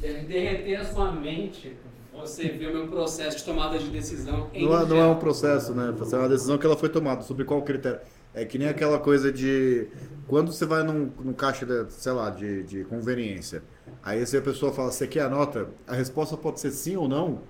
[0.00, 1.76] Deve derreter a sua mente.
[2.14, 4.48] Você vê o meu processo de tomada de decisão.
[4.52, 5.94] em Não é, não é um processo, né?
[6.12, 7.22] É uma decisão que ela foi tomada.
[7.22, 8.00] Sobre qual critério?
[8.34, 9.88] É que nem aquela coisa de.
[10.26, 13.62] Quando você vai num, num caixa, de, sei lá, de, de conveniência,
[14.02, 15.68] aí se a pessoa fala, você quer a nota?
[15.86, 17.40] A resposta pode ser sim ou não,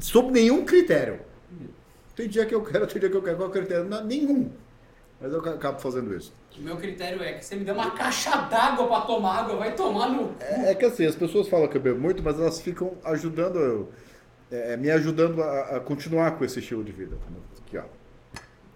[0.00, 1.20] sob nenhum critério.
[2.14, 3.36] Tem dia que eu quero, tem dia que eu quero.
[3.36, 3.84] Qual critério?
[3.84, 4.50] Não, nenhum.
[5.24, 6.34] Mas eu acabo fazendo isso.
[6.58, 9.74] O meu critério é que você me dê uma caixa d'água pra tomar água, vai
[9.74, 10.34] tomar no cu.
[10.38, 13.58] É, é que assim, as pessoas falam que eu bebo muito, mas elas ficam ajudando,
[13.58, 13.90] eu-
[14.52, 17.16] é, me ajudando a, a continuar com esse estilo de vida.
[17.66, 17.84] Aqui, ó.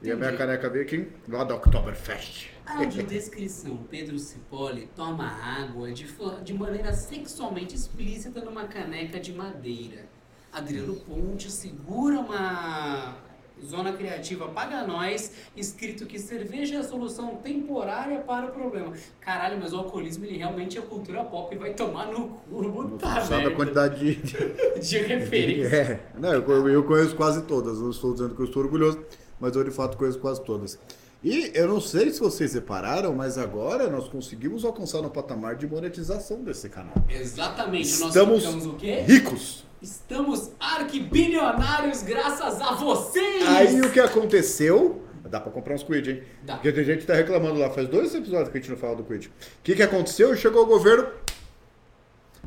[0.00, 0.38] E a minha Entendi.
[0.38, 2.48] caneca veio aqui, lá da Oktoberfest.
[2.64, 3.76] Audiodescrição.
[3.90, 6.06] Pedro Cipolli toma água de,
[6.44, 10.06] de maneira sexualmente explícita numa caneca de madeira.
[10.50, 13.16] Adriano Ponte segura uma
[13.64, 18.92] zona criativa Paga Nós, escrito que cerveja é a solução temporária para o problema.
[19.20, 23.20] Caralho, mas o alcoolismo ele realmente é cultura pop e vai tomar no cu, puta
[23.22, 24.14] Sabe a quantidade de.
[24.80, 25.76] de- referência.
[25.76, 27.80] É, não, eu, eu conheço quase todas.
[27.80, 28.98] Não estou dizendo que eu estou orgulhoso,
[29.40, 30.78] mas eu de fato conheço quase todas.
[31.22, 35.66] E eu não sei se vocês repararam, mas agora nós conseguimos alcançar no patamar de
[35.66, 36.94] monetização desse canal.
[37.08, 39.00] Exatamente, nós Estamos ficamos o quê?
[39.00, 39.64] ricos.
[39.80, 43.46] Estamos arquibilionários graças a vocês!
[43.46, 45.04] Aí o que aconteceu?
[45.30, 46.22] Dá pra comprar uns quid, hein?
[46.42, 46.54] Dá.
[46.54, 47.70] Porque tem gente que tá reclamando lá.
[47.70, 49.28] Faz dois episódios que a gente não fala do quid.
[49.28, 49.30] O
[49.62, 50.34] que, que aconteceu?
[50.34, 51.06] Chegou o governo.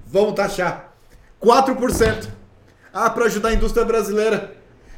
[0.06, 0.94] Vamos taxar.
[1.42, 2.28] 4%.
[2.92, 4.54] Ah, pra ajudar a indústria brasileira.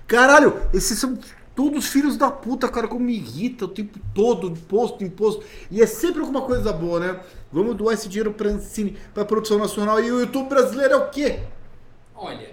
[0.08, 1.16] Caralho, esses são
[1.56, 5.45] todos filhos da puta, cara, como me irrita o tempo todo, imposto, imposto.
[5.70, 7.20] E é sempre alguma coisa boa, né?
[7.52, 10.04] Vamos doar esse dinheiro pra Ancine, pra produção nacional.
[10.04, 11.42] E o YouTube brasileiro é o quê?
[12.24, 12.52] Olha,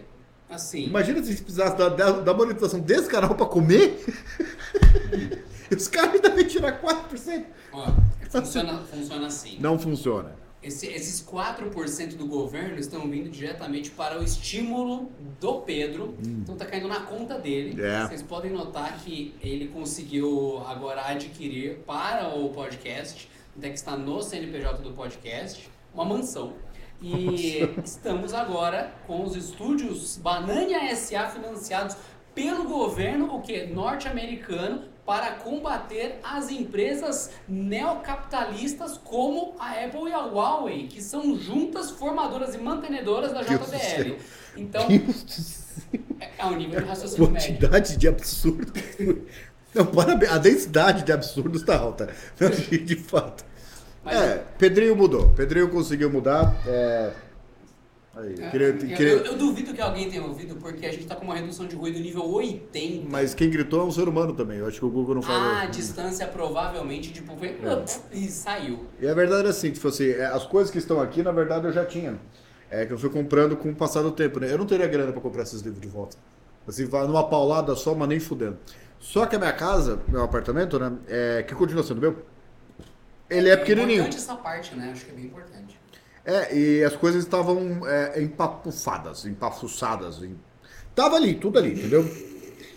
[0.48, 4.04] assim, Imagina se a gente precisasse da, da, da monetização desse canal pra comer.
[5.74, 7.44] Os caras devem tirar 4%.
[7.72, 7.86] ó,
[8.28, 9.58] funciona, funciona assim.
[9.60, 10.34] Não funciona.
[10.62, 15.10] Esse- esses 4% do governo estão vindo diretamente para o estímulo
[15.40, 16.14] do Pedro.
[16.22, 17.80] Então tá caindo na conta dele.
[17.82, 18.06] É.
[18.06, 23.26] Vocês podem notar que ele conseguiu agora adquirir para o podcast,
[23.56, 26.52] até que está no CNPJ do podcast, uma mansão.
[27.02, 31.96] E estamos agora com os estúdios Banania SA financiados
[32.34, 40.20] pelo governo, o que norte-americano, para combater as empresas neocapitalistas como a Apple e a
[40.26, 44.16] Huawei, que são juntas formadoras e mantenedoras da JBL.
[44.56, 44.82] Então,
[46.20, 47.48] é é um nível de raciocínio médio.
[47.48, 48.72] Quantidade de absurdo.
[49.74, 50.32] Não, parabéns.
[50.32, 52.12] A densidade de absurdos tá alta.
[52.84, 53.44] De fato.
[54.04, 55.28] Mas é, Pedrinho mudou.
[55.30, 56.54] Pedrinho conseguiu mudar.
[56.66, 57.12] É...
[58.16, 61.06] Aí, eu, queria- eu- queria- eu- eu duvido que alguém tenha ouvido, porque a gente
[61.06, 63.06] tá com uma redução de ruído nível 80.
[63.08, 64.58] Mas quem gritou é um ser humano também.
[64.58, 65.40] Eu acho que o Google não falou.
[65.40, 67.56] Ah, a distância provavelmente, tipo, foi...
[68.12, 68.84] E saiu.
[69.00, 71.66] E a verdade é assim, tipo assim, é, as coisas que estão aqui, na verdade,
[71.66, 72.18] eu já tinha.
[72.68, 74.52] É que eu fui comprando com o passar do tempo, né?
[74.52, 76.16] Eu não teria grana pra comprar esses livros de volta.
[76.66, 78.58] Assim, numa paulada só, mas nem fudendo.
[78.98, 80.92] Só que a minha casa, meu apartamento, né?
[81.08, 82.16] É, que continua sendo meu,
[83.30, 84.00] ele é pequenininho.
[84.00, 84.90] importante essa parte, né?
[84.92, 85.78] Acho que é bem importante.
[86.24, 90.22] É, e as coisas estavam é, empapufadas, empafuçadas.
[90.22, 90.38] em-
[90.94, 92.04] Tava ali, tudo ali, entendeu?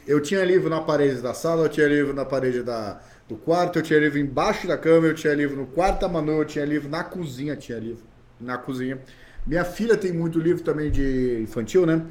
[0.08, 3.80] Eu tinha livro na parede da sala, eu tinha livro na parede da, do quarto,
[3.80, 6.64] eu tinha livro embaixo da cama, eu tinha livro no quarto da Manu, eu tinha
[6.66, 8.04] livro na cozinha, tinha livro
[8.40, 9.00] na cozinha.
[9.46, 12.06] Minha filha tem muito livro também de infantil, né?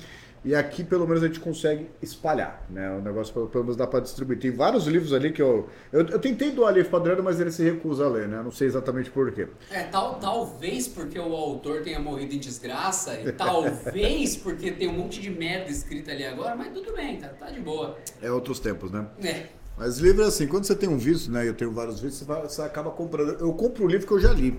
[0.44, 2.90] E aqui pelo menos a gente consegue espalhar, né?
[2.96, 4.40] O negócio pelo, pelo menos dá pra distribuir.
[4.40, 6.00] Tem vários livros ali que eu, eu.
[6.08, 8.42] Eu tentei doar livro pra Adriano, mas ele se recusa a ler, né?
[8.42, 9.46] Não sei exatamente por quê.
[9.70, 14.94] É, tal, talvez porque o autor tenha morrido em desgraça, e talvez porque tem um
[14.94, 17.96] monte de merda escrita ali agora, mas tudo bem, tá, tá de boa.
[18.20, 19.06] É outros tempos, né?
[19.22, 19.46] É.
[19.78, 21.48] Mas livro é assim, quando você tem um vício, né?
[21.48, 23.36] Eu tenho vários vícios, você, vai- você acaba comprando.
[23.40, 24.58] Eu compro o livro que eu já li.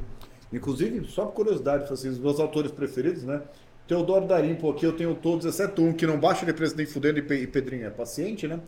[0.51, 3.41] Inclusive, só por curiosidade, assim, os meus autores preferidos, né?
[3.87, 7.19] Teodoro Darimpo aqui, eu tenho todos, exceto um que não baixa de preço nem fudendo
[7.19, 8.59] e Pe- Pedrinho é paciente, né?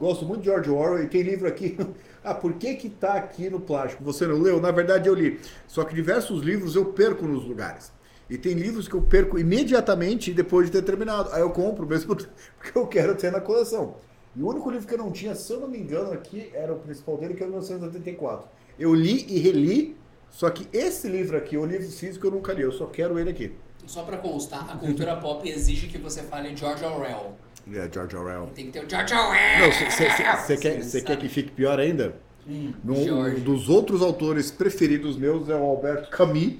[0.00, 1.76] Gosto muito de George Orwell e tem livro aqui.
[2.24, 4.02] ah, por que que tá aqui no plástico?
[4.04, 4.60] Você não leu?
[4.60, 5.38] Na verdade eu li.
[5.68, 7.92] Só que diversos livros eu perco nos lugares.
[8.28, 11.30] E tem livros que eu perco imediatamente depois de ter terminado.
[11.32, 12.16] Aí eu compro mesmo
[12.58, 13.96] porque eu quero ter na coleção.
[14.34, 16.72] E o único livro que eu não tinha, se eu não me engano, aqui era
[16.72, 18.48] o principal dele, que é o 1984.
[18.76, 19.96] Eu li e reli,
[20.28, 22.62] só que esse livro aqui, o livro físico, eu nunca li.
[22.62, 23.52] Eu só quero ele aqui.
[23.86, 27.36] Só pra constar, a cultura pop exige que você fale George Orwell.
[27.72, 28.50] É, George Orwell.
[28.54, 29.72] Tem que ter o George Orwell!
[29.72, 32.14] Você quer, cê quer que fique pior ainda?
[32.46, 32.94] Hum, No-
[33.26, 36.54] um dos outros autores preferidos meus é o Alberto Camus,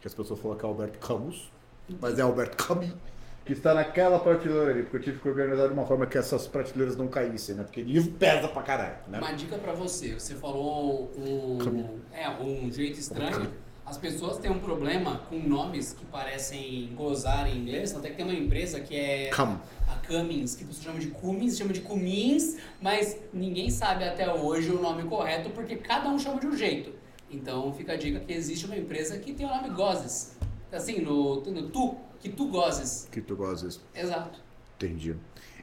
[0.00, 1.50] que as pessoas falam que é Alberto Camus,
[2.00, 2.90] mas é Alberto Camus,
[3.44, 6.46] que está naquela prateleira ali, porque eu tive que organizar de uma forma que essas
[6.46, 7.64] prateleiras não caíssem, né?
[7.64, 9.18] Porque livro pesa pra caralho, né?
[9.18, 12.00] Uma dica pra você, você falou um, Caminho.
[12.12, 13.50] é, um jeito estranho.
[13.84, 18.24] As pessoas têm um problema com nomes que parecem gozar em inglês, até que tem
[18.24, 19.58] uma empresa que é Come.
[19.88, 24.70] a Cummins, que você chama de Cummins, chama de Cummins, mas ninguém sabe até hoje
[24.70, 26.92] o nome correto porque cada um chama de um jeito.
[27.30, 30.36] Então fica a dica que existe uma empresa que tem o nome Gozes.
[30.72, 33.08] Assim, no, no tu, que tu gozes.
[33.10, 33.80] Que tu gozes.
[33.94, 34.40] Exato.
[34.76, 35.16] Entendi.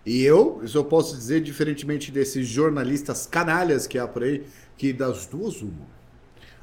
[0.06, 4.46] E eu, isso eu posso dizer, diferentemente desses jornalistas canalhas que há por aí,
[4.78, 5.88] que das duas uma.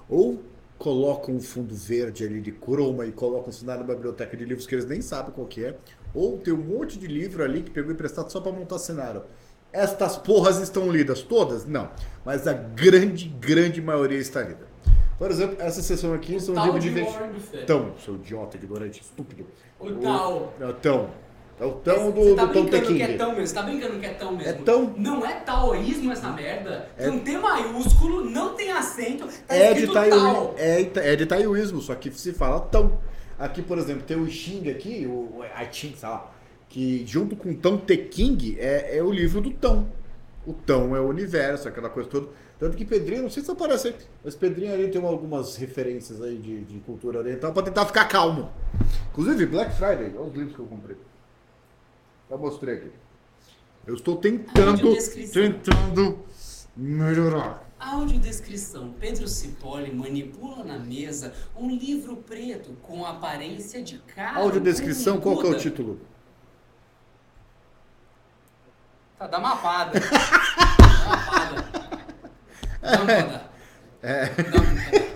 [0.09, 0.43] Ou
[0.85, 4.75] colocam um fundo verde ali de croma e colocam isso na biblioteca de livros que
[4.75, 5.79] eles nem sabem qual que é.
[6.15, 9.23] Ou tem um monte de livro ali que pegou emprestado só para montar cenário.
[9.73, 11.65] Estas porras estão lidas todas?
[11.65, 11.89] Não.
[12.23, 14.69] Mas a grande, grande maioria está lida.
[15.19, 17.63] Por exemplo, essa sessão aqui são Tal livros de de.
[17.63, 19.47] Então, seu idiota, ignorante, estúpido.
[19.81, 20.53] O tal.
[20.61, 21.09] O tão.
[21.61, 23.62] É o tão do, Você tá do Tom brincando que é tão mesmo, você tá
[23.62, 24.51] brincando que é tão mesmo.
[24.51, 24.95] É tão.
[24.97, 26.89] Não é taoísmo essa merda.
[26.99, 30.55] É- Não tem maiúsculo, não tem acento, tá É de, taioí- tal.
[30.59, 32.99] é, é de taioísmo, só que se fala tão.
[33.39, 36.31] Aqui, por exemplo, tem o Xing aqui, o I Ching, sei lá,
[36.69, 39.87] que junto com Tão Te King é, é o livro do Tão.
[40.47, 42.29] O Tão é o universo, aquela coisa toda.
[42.59, 46.37] Tanto que Pedrinho, não sei se aparece aí, mas Pedrinho ali tem algumas referências aí
[46.37, 48.50] de, de cultura oriental pra tentar ficar calmo.
[49.12, 50.97] Inclusive, Black Friday, olha os livros que eu comprei.
[52.35, 52.91] Já mostrei aqui.
[53.87, 54.97] Eu estou tentando,
[55.33, 56.19] tentando
[56.77, 57.63] melhorar.
[57.79, 58.93] Audiodescrição.
[58.99, 64.41] Pedro Cipolle manipula na mesa um livro preto com aparência de carro.
[64.41, 66.01] Audiodescrição, qual que é o título?
[69.17, 70.01] Tá, dá uma pada.
[70.03, 71.63] dá uma pada.
[72.83, 73.51] Dá uma pada.
[74.03, 74.27] É.
[74.27, 75.13] Dá uma pada.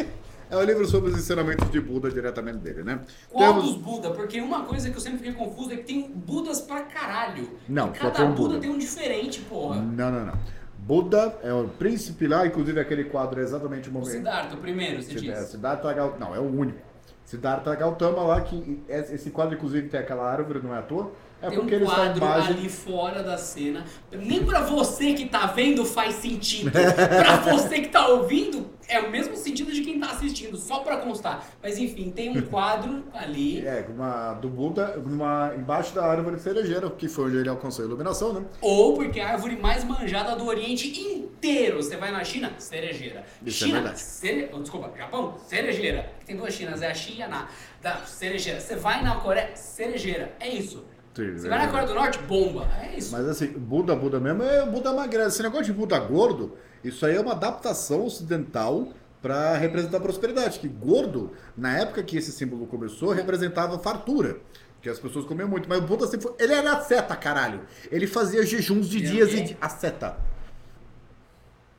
[0.51, 3.01] É o livro sobre os ensinamentos de Buda diretamente dele, né?
[3.31, 4.11] Qual Temos- dos Buda?
[4.11, 7.51] Porque uma coisa que eu sempre fiquei confuso é que tem Budas pra caralho.
[7.69, 8.61] Não, E só cada tem um Buda, Buda.
[8.61, 9.77] tem um diferente, porra.
[9.77, 10.39] Não, não, não.
[10.79, 14.11] Buda é o príncipe lá, inclusive aquele quadro é exatamente o O momento.
[14.11, 15.51] Siddhartha, o primeiro, você Siddhartha, disse.
[15.53, 16.25] Siddhartha Gautama.
[16.27, 16.79] Não, é o único.
[17.27, 21.13] Siddhartha Gautama lá, que esse quadro inclusive tem aquela árvore, não é à toa.
[21.41, 22.51] É Tem um quadro imagem.
[22.51, 23.85] ali fora da cena.
[24.11, 26.71] Nem pra você que tá vendo faz sentido.
[26.73, 30.97] pra você que tá ouvindo, é o mesmo sentido de quem tá assistindo, só pra
[30.97, 31.47] constar.
[31.63, 33.59] Mas enfim, tem um quadro ali.
[33.69, 37.89] É, uma, do Buda, uma, embaixo da árvore cerejeira, que foi onde ele alcançou a
[37.89, 38.43] iluminação, né?
[38.63, 41.83] Ou porque é a árvore mais manjada do Oriente inteiro.
[41.83, 43.25] Você vai na China, cerejeira.
[43.45, 44.01] Isso é China, verdade.
[44.01, 44.51] cere...
[44.53, 46.11] oh, desculpa, Japão, cerejeira.
[46.25, 47.49] Tem duas Chinas, é a Xi e a Na.
[47.83, 48.61] Da cerejeira.
[48.61, 50.35] Você vai na Coreia, cerejeira.
[50.41, 50.85] É isso.
[51.19, 51.69] Sim, Você vai na.
[51.69, 52.69] Coreia do Norte, bomba.
[52.81, 53.11] É isso.
[53.11, 55.27] Mas assim, Buda, Buda mesmo é Buda magrelo.
[55.27, 58.89] Esse negócio de Buda gordo, isso aí é uma adaptação ocidental
[59.21, 60.61] para representar prosperidade.
[60.61, 64.37] Que gordo, na época que esse símbolo começou, representava fartura.
[64.81, 65.69] Que as pessoas comiam muito.
[65.69, 66.35] Mas o Buda sempre foi.
[66.39, 67.63] Ele era asceta, caralho.
[67.91, 69.57] Ele fazia jejuns de dias e de.
[69.61, 70.17] Asceta.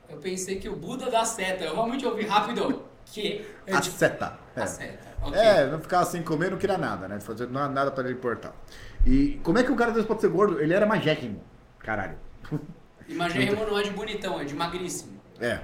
[0.06, 1.64] Eu pensei que o Buda da seta.
[1.64, 3.76] Eu realmente ouvi rápido que é de...
[3.76, 4.38] Asceta.
[4.56, 4.66] a É.
[4.66, 5.08] seta.
[5.22, 5.38] Ok.
[5.38, 7.20] É, não ficar assim comendo, não queria nada, né?
[7.20, 8.54] Fazer há nada para ele importar.
[9.06, 10.60] E como é que o cara desse pode ser gordo?
[10.60, 11.42] Ele era magérrimo.
[11.78, 12.16] Caralho.
[13.08, 15.20] Imagem não é de bonitão, é de magríssimo.
[15.40, 15.58] É.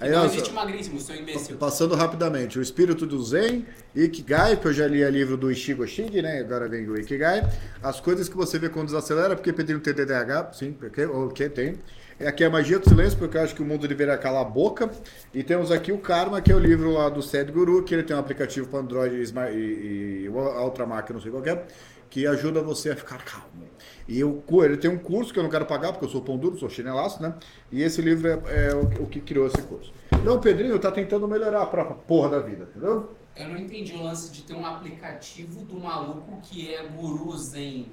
[0.00, 1.58] E Aí, não existe magríssimo, seu imbecil.
[1.58, 5.86] Passando rapidamente, o espírito do Zen, Ikigai, que eu já li o livro do Ishigo
[5.86, 6.40] Shing, né?
[6.40, 7.46] Agora vem o Ikigai.
[7.82, 11.50] As coisas que você vê quando desacelera, porque Pedrinho tem TDAH, sim, porque o que
[11.50, 11.78] tem.
[12.20, 14.42] É Aqui é a magia do silêncio, porque eu acho que o mundo deveria calar
[14.42, 14.90] a boca.
[15.32, 18.14] E temos aqui o Karma, que é o livro lá do Sadhguru, que ele tem
[18.14, 21.64] um aplicativo para Android e, e, e outra máquina, não sei qual é,
[22.10, 23.64] que ajuda você a ficar calmo.
[24.06, 26.36] E eu, ele tem um curso que eu não quero pagar, porque eu sou pão
[26.36, 27.34] duro, sou chinelaço, né?
[27.72, 29.90] E esse livro é, é o, o que criou esse curso.
[30.12, 33.16] Então o Pedrinho tá tentando melhorar a própria porra da vida, entendeu?
[33.34, 37.90] Eu não entendi o lance de ter um aplicativo do maluco que é guru zen.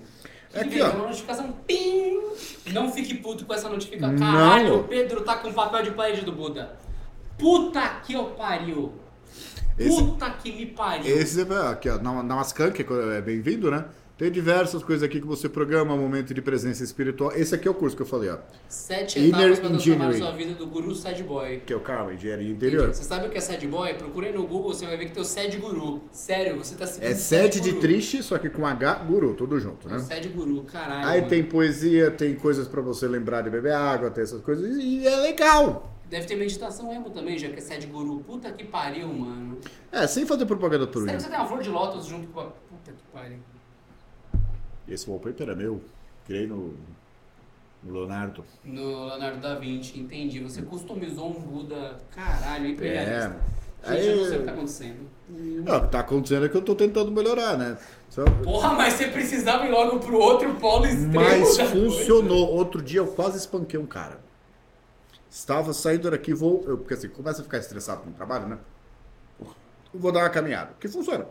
[0.62, 0.90] Aqui, ó.
[0.92, 2.20] uma notificação, pim!
[2.74, 4.14] Não fique puto com essa notificação.
[4.16, 4.20] Não.
[4.34, 6.78] Caralho, o Pedro tá com papel de parede do Buda.
[7.38, 8.94] Puta que eu pariu.
[9.78, 11.16] Esse- Puta que me pariu.
[11.18, 13.86] Esse é aqui, ó, na, na Mascan, que é bem-vindo, né?
[14.18, 17.32] Tem diversas coisas aqui que você programa, momento de presença espiritual.
[17.34, 18.40] Esse aqui é o curso que eu falei, ó.
[18.68, 21.60] Sete Inner etapas pra transformar sua vida do guru sad boy.
[21.64, 22.88] Que é o Karma, engenharia interior.
[22.88, 23.94] Você sabe o que é sad boy?
[23.94, 26.02] Procura aí no Google, você vai ver que tem o sad guru.
[26.12, 27.82] Sério, você tá seguindo É sede de guru.
[27.82, 30.00] triste, só que com H, guru, tudo junto, É né?
[30.00, 31.08] sad guru, caralho.
[31.08, 31.30] Aí mano.
[31.30, 35.16] tem poesia, tem coisas pra você lembrar de beber água, tem essas coisas, e é
[35.18, 35.94] legal.
[36.10, 38.22] Deve ter meditação emo também, já que é sad guru.
[38.22, 39.60] Puta que pariu, mano.
[39.92, 41.12] É, sem fazer propaganda por mim.
[41.20, 42.46] você tem uma flor de lótus junto com a.
[42.46, 43.38] Puta que pariu.
[44.88, 45.82] Esse wallpaper é meu,
[46.26, 46.74] criei no,
[47.84, 48.44] no Leonardo.
[48.64, 50.40] No Leonardo da Vinci, entendi.
[50.40, 51.98] Você customizou um Buda.
[52.16, 53.40] Caralho, imperialista.
[53.84, 53.94] É.
[53.94, 55.18] Gente, eu não sei o Aí- que tá acontecendo.
[55.30, 57.78] Não, o que tá acontecendo é que eu tô tentando melhorar, né?
[58.10, 61.14] Só- Porra, mas você precisava ir logo pro outro polo extremo.
[61.14, 62.50] Mas funcionou.
[62.50, 64.20] Outro dia eu quase espanquei um cara.
[65.30, 66.64] Estava saindo daqui, vou.
[66.66, 68.58] Eu, porque assim, começa a ficar estressado com o trabalho, né?
[69.94, 70.72] vou dar uma caminhada.
[70.80, 71.26] Que funciona.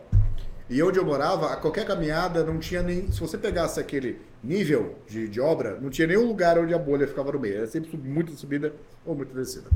[0.69, 3.09] E onde eu morava, a qualquer caminhada não tinha nem.
[3.11, 7.07] Se você pegasse aquele nível de, de obra, não tinha nenhum lugar onde a bolha
[7.07, 7.57] ficava no meio.
[7.57, 8.73] Era sempre muita subida
[9.05, 9.69] ou muita descida.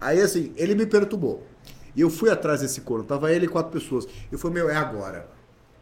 [0.00, 1.46] Aí assim, ele me perturbou.
[1.94, 3.04] E eu fui atrás desse corno.
[3.04, 4.06] Tava ele e quatro pessoas.
[4.32, 5.28] Eu falei, meu, é agora.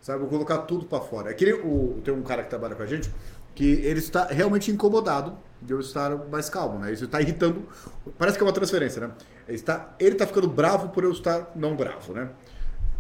[0.02, 1.30] Sabe, vou colocar tudo pra fora.
[1.30, 3.10] É que nem o, tem um cara que trabalha com a gente
[3.54, 6.92] que ele está realmente incomodado de eu estar mais calmo, né?
[6.92, 7.62] Isso está irritando.
[8.16, 9.12] Parece que é uma transferência, né?
[9.46, 12.30] Ele está, ele está ficando bravo por eu estar não bravo, né?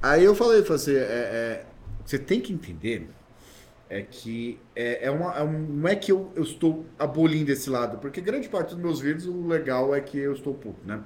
[0.02, 1.66] Aí eu falei, falei assim, é, é,
[2.04, 3.16] você tem que entender
[3.88, 7.70] é que é, é uma, é um- não é que eu, eu estou abolindo esse
[7.70, 11.04] lado, porque grande parte dos meus vídeos o legal é que eu estou puto, né?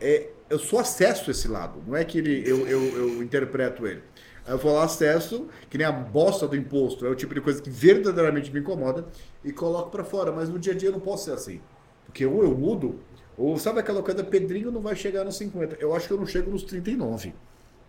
[0.00, 4.02] É, eu só acesso esse lado, não é que ele, eu, eu, eu interpreto ele.
[4.46, 7.40] Aí eu vou lá, acesso, que nem a bosta do imposto, é o tipo de
[7.40, 9.06] coisa que verdadeiramente me incomoda
[9.44, 11.60] e coloco pra fora, mas no dia a dia eu não posso ser assim.
[12.06, 13.00] Porque ou eu mudo,
[13.36, 15.76] ou sabe aquela coisa, Pedrinho não vai chegar nos 50.
[15.80, 17.34] Eu acho que eu não chego nos 39.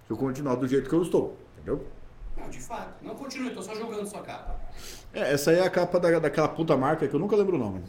[0.09, 1.85] Se eu continuar do jeito que eu estou, entendeu?
[2.35, 3.05] Não, de fato.
[3.05, 4.59] Não continue, tô só jogando sua capa.
[5.13, 7.59] É, essa aí é a capa da, daquela puta marca que eu nunca lembro o
[7.59, 7.83] nome.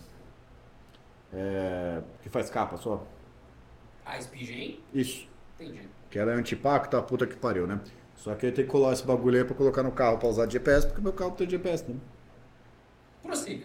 [1.32, 3.06] É, que faz capa só.
[4.04, 4.80] A SPG?
[4.92, 5.26] Isso.
[5.58, 5.88] Entendi.
[6.10, 7.80] Que ela é antipacto, a puta que pariu, né?
[8.16, 10.44] Só que eu tenho que colar esse bagulho aí pra colocar no carro pra usar
[10.44, 11.96] de GPS, porque meu carro tem GPS, né?
[13.22, 13.64] Prossiga.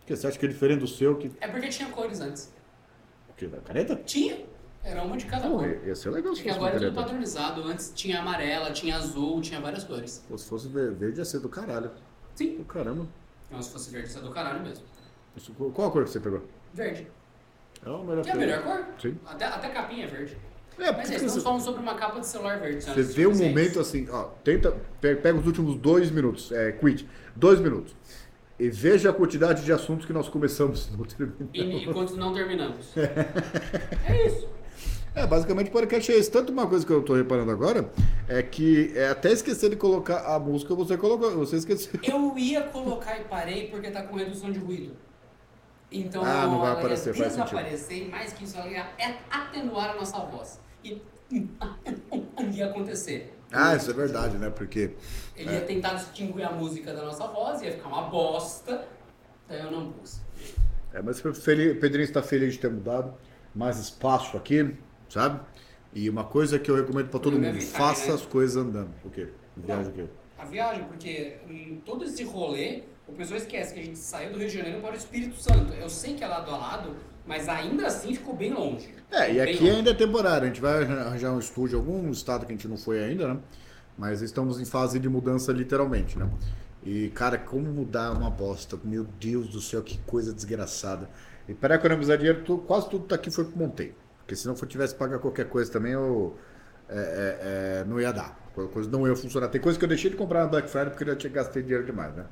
[0.00, 1.32] Porque você acha que é diferente do seu que.
[1.40, 2.52] É porque tinha cores antes.
[3.30, 3.46] O que?
[3.46, 3.96] Da caneta?
[3.96, 4.36] Tinha.
[4.88, 5.66] Era uma de cada cor.
[5.86, 7.62] ia ser legal se Porque agora é tudo padronizado.
[7.64, 10.24] Antes tinha amarela, tinha azul, tinha várias cores.
[10.28, 11.90] Pô, Se fosse ver- verde ia ser do caralho.
[12.34, 12.56] Sim.
[12.56, 13.06] Do caramba.
[13.50, 14.84] Não, se fosse verde, isso é do caralho mesmo.
[15.36, 16.42] Isso- qual a cor que você pegou?
[16.72, 17.06] Verde.
[17.84, 18.84] É a melhor Que é a melhor cor?
[19.00, 19.16] Sim.
[19.26, 20.36] Até, até capinha é verde.
[20.78, 22.84] É, Mas porque é, estamos você, falando sobre uma capa de celular verde.
[22.84, 27.08] você vê um momento assim, ó, tenta, pe- pega os últimos dois minutos, é, quit,
[27.34, 27.96] dois minutos.
[28.60, 31.48] E veja a quantidade de assuntos que nós começamos no terminal.
[31.52, 32.92] E, e quando não terminamos.
[32.96, 34.48] é isso.
[35.18, 36.30] É, basicamente o podcast é esse.
[36.30, 37.90] Tanto uma coisa que eu tô reparando agora
[38.28, 41.98] é que é até esquecer de colocar a música, você colocou, você esqueceu.
[42.06, 44.94] Eu ia colocar e parei porque tá com redução de ruído.
[45.90, 48.86] Então Ah, não vai aparecer, ia desaparecer e mais que isso, ela ia
[49.28, 50.60] atenuar a nossa voz.
[50.84, 51.02] E
[52.52, 53.34] ia acontecer.
[53.50, 54.50] Ah, isso é verdade, né?
[54.50, 54.92] Porque
[55.34, 58.86] Ele ia tentar distinguir a música da nossa voz, ia ficar uma bosta.
[59.48, 60.20] Daí eu não pus.
[60.92, 63.14] É, mas Pedrinho está feliz de ter mudado.
[63.54, 64.76] Mais espaço aqui,
[65.08, 65.40] sabe?
[65.94, 68.14] E uma coisa que eu recomendo para todo mundo: faça né?
[68.14, 68.90] as coisas andando.
[69.04, 69.28] O quê?
[69.56, 70.04] Viagem o quê?
[70.38, 74.38] A viagem, porque em todo esse rolê, o pessoal esquece que a gente saiu do
[74.38, 75.72] Rio de Janeiro para o Espírito Santo.
[75.72, 76.94] Eu sei que é lado a lado,
[77.26, 78.88] mas ainda assim ficou bem longe.
[79.10, 79.70] É, e aqui longe.
[79.70, 80.44] ainda é temporário.
[80.44, 83.40] A gente vai arranjar um estúdio, algum estado que a gente não foi ainda, né?
[83.96, 86.30] Mas estamos em fase de mudança literalmente, né?
[86.84, 88.78] E, cara, como mudar uma bosta.
[88.84, 91.10] Meu Deus do céu, que coisa desgraçada.
[91.48, 93.94] E para economizar dinheiro, tu- quase tudo tá aqui foi que montei.
[94.28, 96.36] Porque se não for tivesse que pagar qualquer coisa também, eu
[96.86, 98.38] é, é, é, não ia dar.
[98.58, 99.48] A coisa não ia funcionar.
[99.48, 101.62] Tem coisa que eu deixei de comprar na Black Friday porque eu já tinha gastei
[101.62, 102.26] dinheiro demais, né?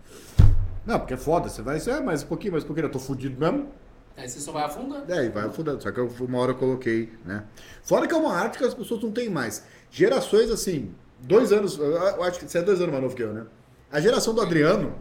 [0.85, 1.49] Não, porque é foda.
[1.49, 2.85] Você vai, é, mais um pouquinho, mais um pouquinho.
[2.85, 3.73] Eu tô fudido mesmo.
[4.15, 5.11] Aí você só vai afundando.
[5.11, 5.83] É, e vai afundando.
[5.83, 7.45] Só que eu, uma hora eu coloquei, né?
[7.83, 9.65] Fora que é uma arte que as pessoas não têm mais.
[9.91, 11.79] Gerações, assim, dois anos.
[11.79, 13.47] Eu acho que você é dois anos mais novo que eu, né?
[13.91, 14.99] A geração do Adriano.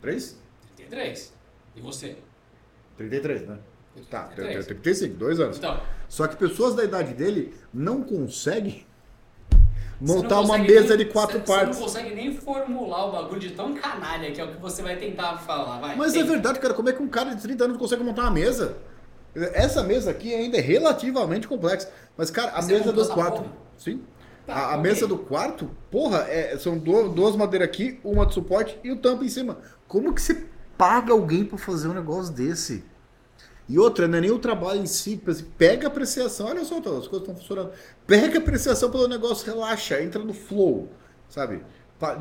[0.00, 0.38] Três?
[0.74, 1.34] 33.
[1.76, 2.16] E você?
[2.96, 3.58] 33, né?
[4.10, 4.66] Tá, eu 33.
[4.66, 5.58] tenho 35, dois anos.
[5.58, 5.80] Então,
[6.14, 8.86] Só que pessoas da idade dele não conseguem
[10.00, 11.76] não montar uma mesa nem- de quatro você- partes.
[11.76, 14.80] Você não consegue nem formular o bagulho de tão canalha que é o que você
[14.80, 15.80] vai tentar falar.
[15.80, 16.30] Vai, Mas é tenta.
[16.30, 16.72] verdade, cara.
[16.72, 18.76] Como é que um cara de 30 anos consegue montar uma mesa?
[19.34, 21.90] Essa mesa aqui ainda é relativamente complexa.
[22.16, 23.38] Mas, cara, a Você mesa montou do essa quarto.
[23.42, 23.52] porra?
[23.76, 24.00] Sim.
[24.46, 28.34] Tá, a a mesa do quarto, porra, é- são duas, duas madeiras aqui, uma de
[28.34, 29.58] suporte e o tampo em cima.
[29.88, 30.46] Como que você
[30.78, 32.84] paga alguém pra fazer um negócio desse?
[33.68, 35.20] E outra, não é nem o trabalho em si,
[35.56, 37.72] pega a apreciação, olha só, as coisas estão funcionando.
[38.06, 40.88] Pega a apreciação pelo negócio, relaxa, entra no flow,
[41.28, 41.62] sabe?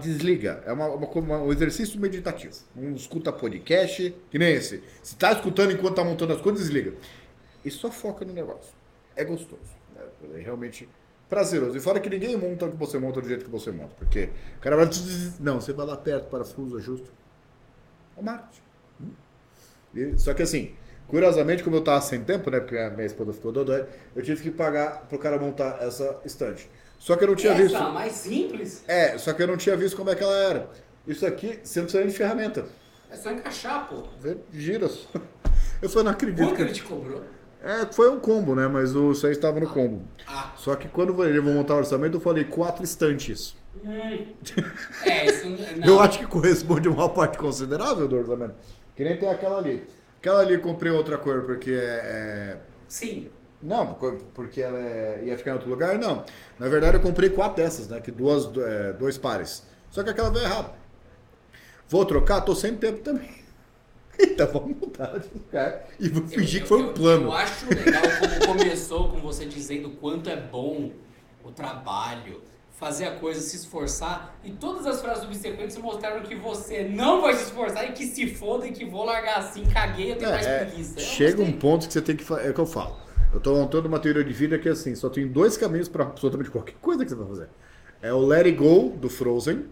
[0.01, 2.53] Desliga, é uma, uma um exercício meditativo.
[2.75, 4.81] Um escuta podcast, que nem esse.
[5.01, 6.93] Se tá escutando enquanto tá montando as coisas, desliga.
[7.65, 8.73] E só foca no negócio.
[9.15, 9.61] É gostoso.
[9.93, 10.01] né?
[10.35, 10.87] É realmente
[11.27, 11.75] prazeroso.
[11.75, 13.93] E fora que ninguém monta o que você monta do jeito que você monta.
[13.97, 14.89] Porque o cara vai.
[15.39, 17.09] Não, você vai lá perto, parafuso, ajusta.
[18.17, 18.61] É marketing.
[19.01, 20.17] Hum?
[20.17, 20.73] Só que assim,
[21.07, 22.59] curiosamente, como eu tava sem tempo, né?
[22.59, 26.69] Porque a minha esposa ficou dodói, eu tive que pagar pro cara montar essa estante.
[26.99, 27.79] Só que eu não tinha Essa, visto.
[27.91, 30.69] mais simples, É, só que eu não tinha visto como é que ela era.
[31.05, 32.65] Isso aqui, você não precisa de ferramenta.
[33.11, 34.03] é só encaixar, pô.
[34.51, 35.09] Gira só.
[35.81, 36.37] Eu falei, não acredito.
[36.45, 37.21] Quanto que- ele te cobrou?
[37.61, 38.67] É, foi um combo, né?
[38.67, 40.01] Mas o 6 estava no combo.
[40.27, 40.51] Ah.
[40.57, 43.55] Só que quando ele vou montar o orçamento, eu falei quatro estantes.
[43.83, 44.27] Hum.
[45.05, 45.87] É, isso não.
[45.87, 48.55] Eu acho que corresponde a uma parte considerável do orçamento.
[48.95, 49.83] Que nem tem aquela ali.
[50.23, 52.57] Aquela ali eu comprei outra cor porque é.
[52.87, 53.29] Sim.
[53.61, 53.93] Não,
[54.33, 55.99] porque ela é- ia ficar em outro lugar?
[55.99, 56.23] Não.
[56.57, 57.99] Na verdade, eu comprei quatro dessas, né?
[57.99, 59.67] Que duas, é, dois pares.
[59.89, 60.71] Só que aquela veio errada.
[61.89, 62.39] Vou trocar?
[62.39, 63.29] Tô sem tempo também.
[64.17, 67.25] Então vamos mudar de lugar e vou fingir que foi um plano.
[67.25, 70.91] Eu acho legal como começou com você dizendo quanto é bom
[71.43, 72.39] o trabalho,
[72.83, 74.37] fazer a coisa, se esforçar.
[74.43, 78.27] E todas as frases subsequentes mostraram que você não vai se esforçar e que se
[78.27, 80.99] foda e que vou largar assim, caguei, eu tenho mais É, é, preguiça.
[80.99, 82.47] Chega um ponto que você tem que fazer.
[82.47, 82.97] É o que eu falo.
[83.33, 86.03] Eu tô montando uma teoria de vida que é assim: só tem dois caminhos para
[86.03, 87.49] absolutamente qualquer coisa que você vai fazer.
[88.01, 89.65] É o Let It Go do Frozen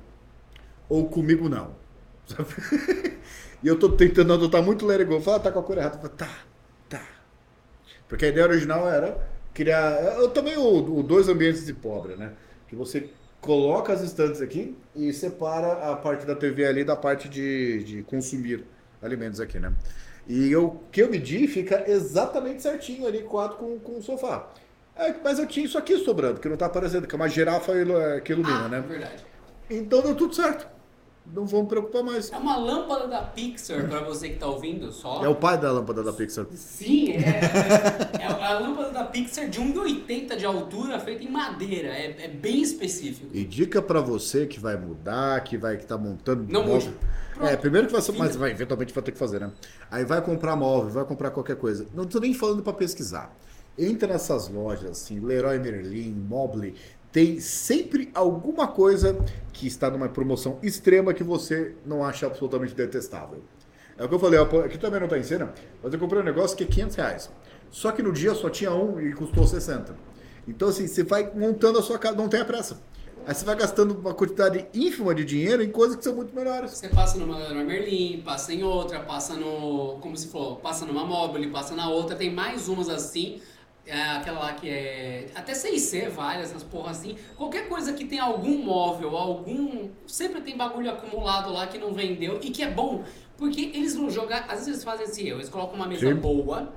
[0.87, 1.75] ou Comigo Não.
[3.63, 5.21] E eu tô tentando adotar muito Let It Go.
[5.21, 5.97] Fala, tá com a cor errada.
[5.97, 6.29] Falo, tá,
[6.89, 7.03] tá.
[8.07, 9.19] Porque a ideia original era
[9.53, 10.01] criar.
[10.15, 12.31] Eu também o, o dois ambientes de pobre, né?
[12.71, 13.09] Que você
[13.41, 18.03] coloca as estantes aqui e separa a parte da TV ali da parte de, de
[18.03, 18.63] consumir
[19.01, 19.73] alimentos aqui, né?
[20.25, 24.47] E o que eu medi fica exatamente certinho ali, quatro com, com o sofá.
[24.95, 27.73] É, mas eu tinha isso aqui sobrando, que não tá aparecendo, que é uma girafa
[27.73, 28.79] é, que ilumina, Ah, né?
[28.87, 29.25] verdade.
[29.69, 30.65] Então deu tudo certo.
[31.25, 32.31] Não vamos preocupar mais.
[32.31, 35.23] É uma lâmpada da Pixar pra você que tá ouvindo só.
[35.23, 36.45] É o pai da lâmpada da Pixar.
[36.53, 41.87] Sim, é, é a lâmpada da Pixar de 1,80 de altura, feita em madeira.
[41.87, 43.29] É, é bem específico.
[43.33, 46.93] E dica pra você que vai mudar, que vai que tá montando Não móvel.
[47.33, 47.49] Pronto.
[47.49, 49.51] É, primeiro que vai ser, mas vai, eventualmente vai ter que fazer, né?
[49.89, 51.87] Aí vai comprar móvel, vai comprar qualquer coisa.
[51.93, 53.33] Não tô nem falando pra pesquisar.
[53.77, 56.75] Entra nessas lojas assim, Leroy Merlin, Mobley,
[57.11, 59.17] tem sempre alguma coisa
[59.51, 63.43] que está numa promoção extrema que você não acha absolutamente detestável.
[63.97, 65.53] É o que eu falei, aqui também não tá em cena,
[65.83, 67.29] mas eu comprei um negócio que é 500 reais.
[67.69, 69.95] Só que no dia só tinha um e custou 60.
[70.47, 72.81] Então assim, você vai montando a sua casa, não tem a pressa.
[73.25, 76.71] Aí você vai gastando uma quantidade ínfima de dinheiro em coisas que são muito melhores.
[76.71, 79.99] Você passa numa Leroy Merlin, passa em outra, passa no.
[80.01, 83.39] Como se falou, passa numa Mobile, passa na outra, tem mais umas assim.
[83.91, 85.27] É, aquela lá que é.
[85.35, 87.17] Até CIC, várias, essas porra assim.
[87.35, 89.89] Qualquer coisa que tem algum móvel, algum.
[90.07, 93.03] Sempre tem bagulho acumulado lá que não vendeu e que é bom.
[93.37, 94.45] Porque eles vão jogar.
[94.45, 96.15] Às vezes eles fazem esse erro, eles colocam uma mesa Sim.
[96.15, 96.73] boa.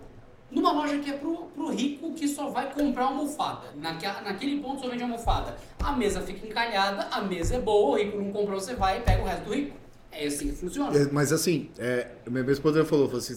[0.50, 3.68] Numa loja que é pro, pro rico que só vai comprar almofada.
[3.76, 5.56] Naquela, naquele ponto só vende almofada.
[5.78, 9.02] A mesa fica encalhada, a mesa é boa, o rico não comprou, você vai e
[9.02, 9.83] pega o resto do rico.
[10.16, 10.96] É assim que funciona.
[10.96, 13.34] É, Mas assim, é, minha esposa falou, falou assim,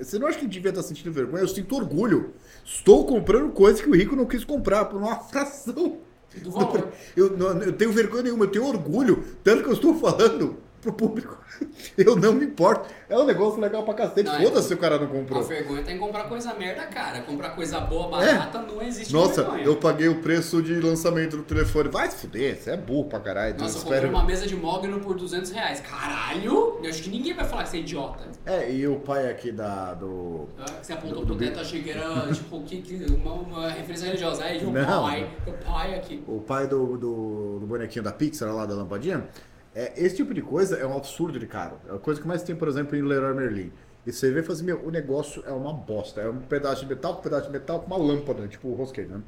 [0.00, 1.42] você não acha que devia estar sentindo vergonha?
[1.42, 2.32] Eu sinto orgulho.
[2.64, 5.98] Estou comprando coisas que o rico não quis comprar por uma fração.
[6.42, 6.88] Do valor.
[7.16, 9.22] Eu, não- eu tenho vergonha nenhuma, eu tenho orgulho.
[9.44, 11.38] Tanto que eu estou falando pro público.
[11.96, 12.88] Eu não me importo.
[13.08, 14.28] É um negócio legal pra cacete.
[14.28, 15.42] É- Foda-se se o cara não A comprou.
[15.42, 17.22] vergonha tem que comprar coisa merda, cara.
[17.22, 19.18] Comprar coisa boa, barata, não existe É.
[19.18, 19.64] Nossa, vergonha.
[19.64, 21.88] eu paguei o preço de lançamento do telefone.
[21.88, 23.56] Vai se fuder, você é burro pra caralho.
[23.58, 25.80] Nossa, eu comprei uma mesa de mogno por 200 reais.
[25.80, 26.78] Caralho!
[26.82, 28.24] Eu acho que ninguém vai falar que você é idiota.
[28.46, 30.48] É, e o pai aqui da, do...
[30.58, 34.06] Ah, Você apontou Do- pro teto, achei que era tipo que, que uma, uma referência
[34.06, 34.44] religiosa.
[34.44, 35.02] Aí, o Não.
[35.04, 36.22] pai, o pai aqui.
[36.26, 39.26] o pai do, do, do bonequinho da Pixar lá da lampadinha,
[39.74, 41.78] é, esse tipo de coisa é um absurdo de caro.
[41.88, 43.72] É a coisa que mais tem, por exemplo, em Leroy Merlin.
[44.06, 46.20] E você vê e fala assim, meu, o negócio é uma bosta.
[46.20, 48.74] É um pedaço de metal com um pedaço de metal com uma lâmpada, tipo o
[48.74, 49.22] rosqueiro, né?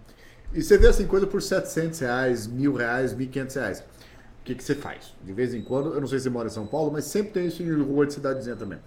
[0.52, 3.80] E você vê assim, coisa por 700 reais, mil reais, 1.500 reais.
[3.80, 5.14] O que, que você faz?
[5.24, 7.32] De vez em quando, eu não sei se você mora em São Paulo, mas sempre
[7.32, 8.78] tem isso em rua de cidadezinha também.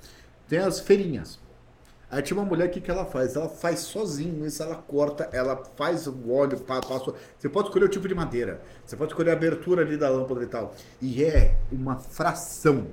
[0.48, 1.38] Tem as feirinhas.
[2.12, 5.64] Aí tinha uma mulher aqui que ela faz, ela faz sozinho isso, ela corta, ela
[5.76, 7.14] faz o óleo, pa- passa.
[7.38, 10.44] Você pode escolher o tipo de madeira, você pode escolher a abertura ali da lâmpada
[10.44, 10.74] e tal.
[11.00, 12.88] E é uma fração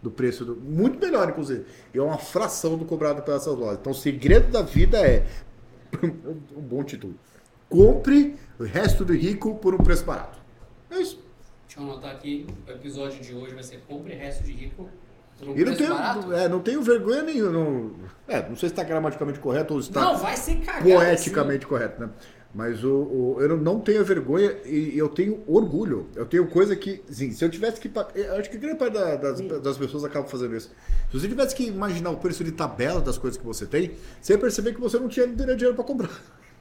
[0.00, 1.66] do preço, do, muito melhor inclusive.
[1.92, 3.78] E é uma fração do cobrado pelas lojas.
[3.80, 5.26] Então o segredo da vida é
[6.02, 7.14] um bom título.
[7.68, 10.38] Compre o resto do rico por um preço barato.
[10.90, 11.20] É isso.
[11.66, 14.88] Deixa eu anotar aqui, o episódio de hoje vai ser Compre Resto de Rico
[15.42, 17.50] um E não tenho, é, não tenho vergonha nenhuma.
[17.52, 17.90] Não,
[18.28, 20.14] é, não sei se está gramaticamente correto ou se está Não,
[20.82, 22.10] poeticamente correto, né?
[22.52, 26.08] Mas o, o- eu não- não tenho vergonha e eu tenho orgulho.
[26.16, 27.88] Eu tenho coisa que, assim, se eu tivesse que.
[28.16, 30.68] eu Acho que grande parte da- das, das pessoas acabam fazendo isso.
[31.12, 34.32] Se você tivesse que imaginar o preço de tabela das coisas que você tem, você
[34.32, 36.10] ia perceber que você não tinha dinheiro para comprar.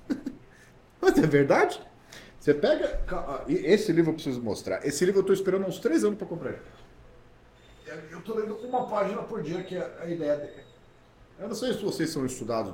[1.02, 1.82] Mas é verdade.
[2.40, 3.00] Você pega.
[3.48, 4.86] Esse livro eu preciso mostrar.
[4.86, 6.56] Esse livro eu estou esperando uns três anos para comprar.
[8.12, 10.64] Eu estou lendo uma página por dia, que é a ideia dele.
[11.40, 12.74] Eu não sei se vocês são estudados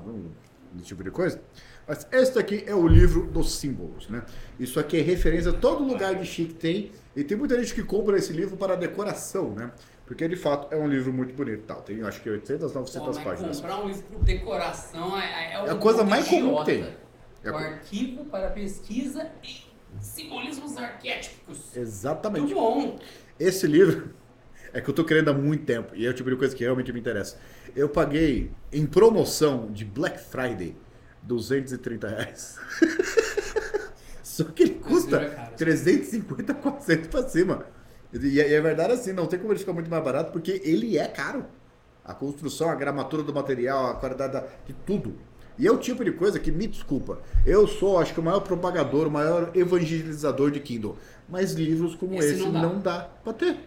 [0.73, 1.39] nesse tipo de coisa,
[1.88, 4.25] mas este aqui é o livro dos símbolos, né?
[4.60, 7.84] Isso aqui é referência a todo lugar de chique tem, e tem muita gente que
[7.84, 9.71] compra esse livro para decoração, né?
[10.06, 11.82] Porque de fato é um livro muito bonito, tal.
[11.82, 13.60] Tem acho que 800, Pô, 900 mas páginas.
[13.60, 16.95] comprar um livro por decoração é, é, É a coisa um mais comum que idiota.
[16.95, 17.06] tem.
[17.43, 19.63] É o arquivo para pesquisa e
[19.99, 21.75] simbolismos arquétipos.
[21.75, 22.54] Exatamente.
[22.54, 22.99] Muito bom.
[23.39, 24.13] Esse livro
[24.75, 26.63] é que eu tô querendo há muito tempo e é o tipo de coisa que
[26.63, 27.38] realmente me interessa.
[27.75, 30.75] Eu paguei em promoção de Black Friday
[31.23, 32.57] 230 reais.
[34.21, 37.65] Só que ele custa é caro, 350, 400 pra cima.
[38.13, 40.61] E é, e é verdade assim, não tem como ele ficar muito mais barato, porque
[40.63, 41.45] ele é caro.
[42.03, 45.15] A construção, a gramatura do material, a qualidade da- de tudo.
[45.57, 48.41] E é o tipo de coisa que, me desculpa, eu sou, acho que o maior
[48.41, 50.97] propagador, o maior evangelizador de Kindle.
[51.29, 52.61] Mas livros como Esse esse, não dá.
[52.61, 53.57] não dá pra ter.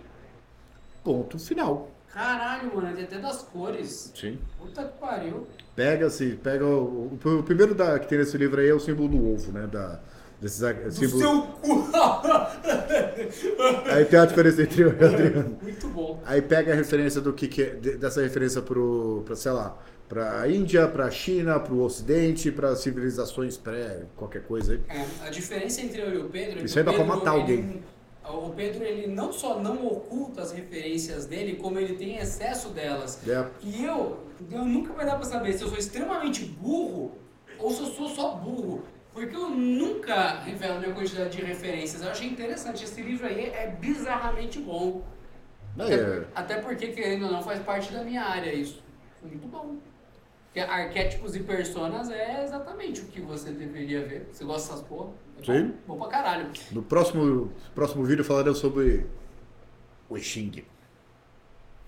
[1.09, 1.91] Ponto final.
[2.13, 4.13] Caralho, mano, tem até das cores.
[4.15, 4.39] Sim.
[4.59, 5.47] Puta que pariu.
[5.75, 8.81] Pega assim, pega o, o- o primeiro da, que tem nesse livro aí é o
[8.81, 9.67] símbolo do ovo, né?
[9.67, 10.01] Da,
[10.39, 11.19] desses, Do símbolo...
[11.19, 11.89] seu cu!
[13.91, 15.59] Aí tem a diferença entre o Adriano.
[15.63, 16.21] Muito bom.
[16.27, 19.77] Aí pega a referência do que, que é, de- dessa referência pro, pra, sei lá,
[20.09, 24.81] pra Índia, pra China, pro Ocidente, pra civilizações pré, qualquer coisa aí.
[24.89, 27.03] É, a diferença entre eu e o Pedro é que Isso aí o dá pra
[27.03, 27.83] Pedro, matar ele- alguém.
[28.31, 33.27] O Pedro, ele não só não oculta as referências dele, como ele tem excesso delas.
[33.27, 33.47] É.
[33.63, 34.19] E eu,
[34.51, 37.13] eu nunca vai dar pra saber se eu sou extremamente burro
[37.59, 38.83] ou se eu sou só burro.
[39.13, 42.03] Porque eu nunca revelo a minha quantidade de referências.
[42.03, 42.85] Eu achei interessante.
[42.85, 45.03] Esse livro aí é bizarramente bom.
[45.79, 46.25] Até, É.
[46.35, 48.83] até porque, querendo ou não, faz parte da minha área isso.
[49.23, 49.77] Muito bom.
[50.59, 54.29] Porque arquétipos e personas é exatamente o que você deveria ver.
[54.33, 55.11] Você gosta dessas porra?
[55.41, 55.75] É Sim.
[55.87, 56.51] Bom, bom pra caralho.
[56.73, 59.07] No próximo, próximo vídeo falaremos sobre
[60.09, 60.65] o Xing.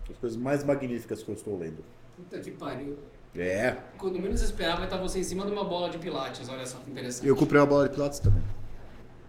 [0.09, 1.85] As coisas mais magníficas que eu estou lendo.
[2.16, 2.96] Puta que pariu.
[3.37, 3.76] É.
[3.96, 6.48] Quando menos esperava, vai estar você em cima de uma bola de pilates.
[6.48, 7.26] Olha só que interessante.
[7.26, 8.42] Eu comprei uma bola de pilates também.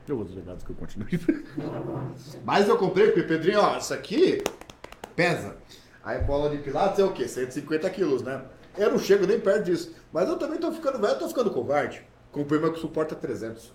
[0.08, 1.20] Eu vou desligar que eu continue.
[2.44, 4.44] Mas eu comprei, porque Pedrinho, ó, isso aqui
[5.16, 5.56] pesa.
[6.04, 7.28] Aí bola de pilates é o quê?
[7.28, 8.44] 150 quilos, né?
[8.78, 9.96] Eu não chego nem perto disso.
[10.12, 12.06] Mas eu também tô ficando velho, tô ficando covarde.
[12.32, 13.74] Comprei uma que suporta 300.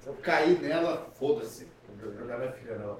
[0.00, 1.68] Se eu cair nela, foda-se.
[2.02, 2.92] Vou jogar minha filha nela